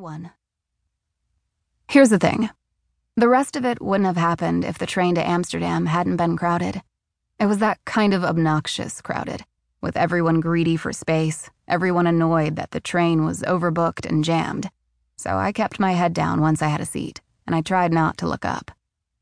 [0.00, 0.30] 1
[1.88, 2.48] Here's the thing
[3.16, 6.80] the rest of it wouldn't have happened if the train to Amsterdam hadn't been crowded.
[7.38, 9.44] It was that kind of obnoxious crowded,
[9.82, 14.70] with everyone greedy for space, everyone annoyed that the train was overbooked and jammed.
[15.16, 18.16] So I kept my head down once I had a seat, and I tried not
[18.18, 18.70] to look up.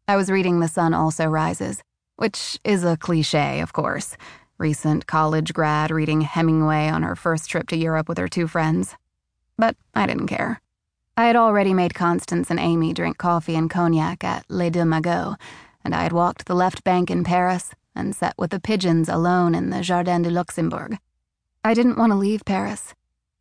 [0.07, 1.83] I was reading The Sun Also Rises,
[2.15, 4.17] which is a cliche, of course.
[4.59, 8.95] Recent college grad reading Hemingway on her first trip to Europe with her two friends.
[9.57, 10.61] But I didn't care.
[11.19, 15.37] I had already made Constance and Amy drink coffee and cognac at Les Deux Magots,
[15.83, 19.53] and I had walked the left bank in Paris and sat with the pigeons alone
[19.53, 20.97] in the Jardin de Luxembourg.
[21.65, 22.95] I didn't want to leave Paris.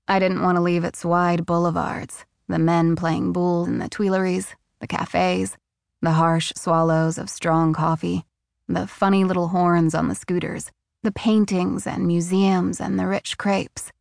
[0.07, 4.55] I didn't want to leave its wide boulevards, the men playing boule in the Tuileries,
[4.79, 5.55] the cafes,
[6.01, 8.25] the harsh swallows of strong coffee,
[8.67, 10.71] the funny little horns on the scooters,
[11.03, 13.91] the paintings and museums and the rich crepes.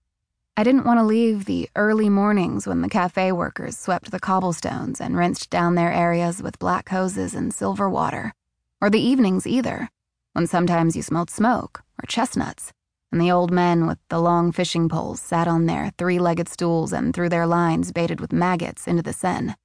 [0.59, 5.03] I didn't want to leave the early mornings when the cafe workers swept the cobblestones
[5.03, 8.33] and rinsed down their areas with black hoses and silver water.
[8.81, 9.91] Or the evenings either,
[10.33, 12.73] when sometimes you smelled smoke or chestnuts,
[13.13, 16.91] and the old men with the long fishing poles sat on their three legged stools
[16.91, 19.57] and threw their lines baited with maggots into the Seine.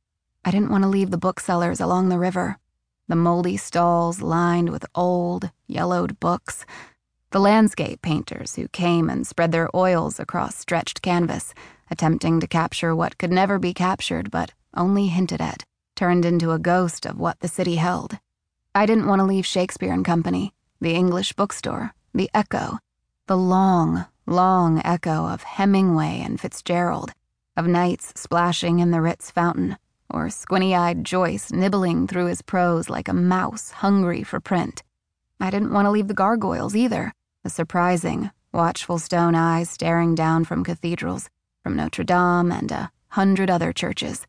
[0.44, 2.58] I didn't want to leave the booksellers along the river,
[3.12, 6.66] the moldy stalls lined with old, yellowed books
[7.32, 11.54] the landscape painters who came and spread their oils across stretched canvas,
[11.90, 15.64] attempting to capture what could never be captured but only hinted at,
[15.96, 18.18] turned into a ghost of what the city held.
[18.76, 22.80] I didn't want to leave Shakespeare and Company, the English bookstore, the Echo,
[23.28, 27.14] the long, long echo of Hemingway and Fitzgerald,
[27.56, 29.78] of nights splashing in the Ritz fountain,
[30.10, 34.84] or squinty eyed Joyce nibbling through his prose like a mouse hungry for print.
[35.40, 40.46] I didn't want to leave the gargoyles either the surprising, watchful stone eyes staring down
[40.46, 41.30] from cathedrals,
[41.64, 44.28] from Notre Dame and a hundred other churches,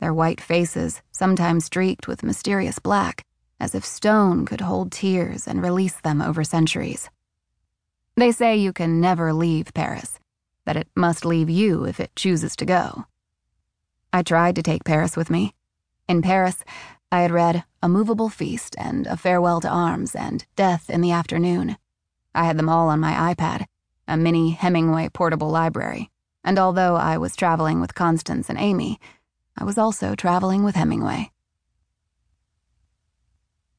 [0.00, 3.24] their white faces sometimes streaked with mysterious black,
[3.58, 7.08] as if stone could hold tears and release them over centuries.
[8.16, 10.18] They say you can never leave Paris,
[10.64, 13.06] that it must leave you if it chooses to go.
[14.12, 15.54] I tried to take Paris with me.
[16.08, 16.64] In Paris,
[17.12, 21.12] I had read A Moveable Feast and A Farewell to Arms and Death in the
[21.12, 21.76] Afternoon.
[22.36, 23.64] I had them all on my iPad,
[24.06, 26.10] a mini Hemingway portable library.
[26.44, 29.00] And although I was traveling with Constance and Amy,
[29.56, 31.32] I was also traveling with Hemingway.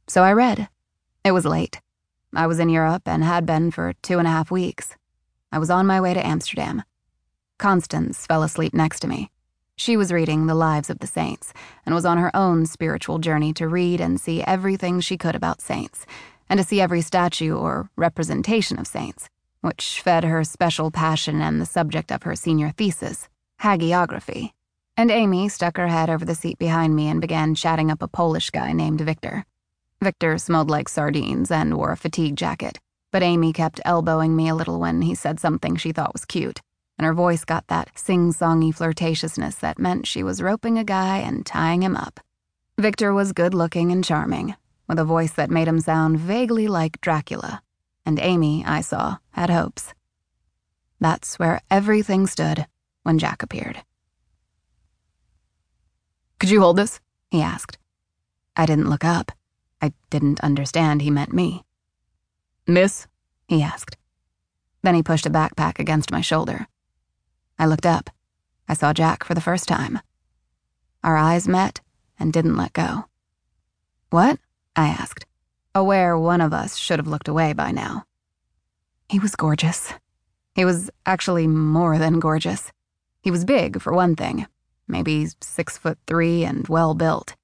[0.08, 0.70] So I read.
[1.24, 1.82] It was late.
[2.36, 4.96] I was in Europe and had been for two and a half weeks.
[5.52, 6.84] I was on my way to Amsterdam.
[7.58, 9.32] Constance fell asleep next to me.
[9.76, 11.54] She was reading The Lives of the Saints
[11.86, 15.62] and was on her own spiritual journey to read and see everything she could about
[15.62, 16.06] saints
[16.50, 19.30] and to see every statue or representation of saints,
[19.62, 23.28] which fed her special passion and the subject of her senior thesis,
[23.62, 24.52] hagiography.
[24.96, 28.08] And Amy stuck her head over the seat behind me and began chatting up a
[28.08, 29.46] Polish guy named Victor.
[30.02, 32.80] Victor smelled like sardines and wore a fatigue jacket,
[33.12, 36.62] but Amy kept elbowing me a little when he said something she thought was cute,
[36.98, 41.18] and her voice got that sing songy flirtatiousness that meant she was roping a guy
[41.18, 42.20] and tying him up.
[42.78, 44.56] Victor was good looking and charming,
[44.88, 47.62] with a voice that made him sound vaguely like Dracula,
[48.06, 49.94] and Amy, I saw, had hopes.
[51.00, 52.66] That's where everything stood
[53.04, 53.84] when Jack appeared.
[56.40, 57.00] Could you hold this?
[57.30, 57.78] he asked.
[58.56, 59.32] I didn't look up.
[59.82, 61.64] I didn't understand he meant me.
[62.66, 63.08] Miss?
[63.48, 63.98] he asked.
[64.82, 66.68] Then he pushed a backpack against my shoulder.
[67.60, 68.10] I looked up.
[68.68, 70.00] I saw Jack for the first time.
[71.04, 71.82] Our eyes met
[72.20, 73.06] and didn't let go.
[74.10, 74.40] What?
[74.78, 75.26] I asked,
[75.74, 78.06] aware one of us should have looked away by now.
[79.10, 79.92] He was gorgeous.
[80.54, 82.72] He was actually more than gorgeous.
[83.22, 84.46] He was big, for one thing,
[84.88, 87.36] maybe six foot three and well built.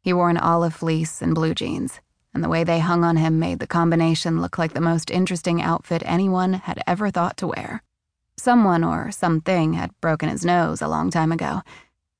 [0.00, 2.00] He wore an olive fleece and blue jeans,
[2.34, 5.62] and the way they hung on him made the combination look like the most interesting
[5.62, 7.84] outfit anyone had ever thought to wear.
[8.36, 11.62] Someone or something had broken his nose a long time ago,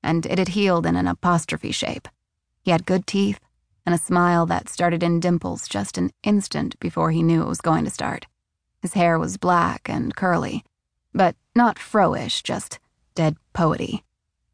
[0.01, 2.07] and it had healed in an apostrophe shape.
[2.61, 3.41] He had good teeth,
[3.85, 7.61] and a smile that started in dimples just an instant before he knew it was
[7.61, 8.27] going to start.
[8.81, 10.63] His hair was black and curly,
[11.13, 12.79] but not froish, just
[13.15, 14.03] dead poety.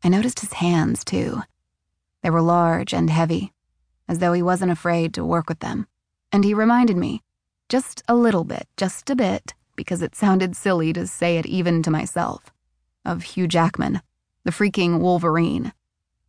[0.04, 1.42] I noticed his hands, too.
[2.22, 3.54] They were large and heavy,
[4.08, 5.88] as though he wasn't afraid to work with them.
[6.32, 7.22] And he reminded me,
[7.70, 11.82] just a little bit, just a bit, because it sounded silly to say it even
[11.84, 12.52] to myself,
[13.06, 14.02] of Hugh Jackman,
[14.44, 15.74] the freaking Wolverine.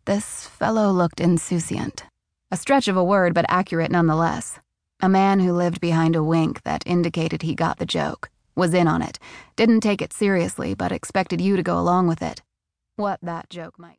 [0.05, 2.05] This fellow looked insouciant,
[2.51, 4.59] a stretch of a word, but accurate nonetheless.
[5.01, 8.89] A man who lived behind a wink that indicated he got the joke, was in
[8.89, 9.19] on it,
[9.57, 12.43] didn't take it seriously, but expected you to go along with it.
[12.97, 13.89] What that joke might